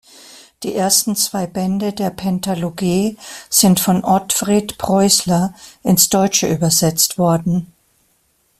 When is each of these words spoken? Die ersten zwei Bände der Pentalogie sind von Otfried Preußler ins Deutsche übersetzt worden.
Die 0.63 0.73
ersten 0.73 1.15
zwei 1.15 1.45
Bände 1.45 1.93
der 1.93 2.09
Pentalogie 2.09 3.17
sind 3.51 3.79
von 3.79 4.03
Otfried 4.03 4.79
Preußler 4.79 5.53
ins 5.83 6.09
Deutsche 6.09 6.47
übersetzt 6.47 7.19
worden. 7.19 7.71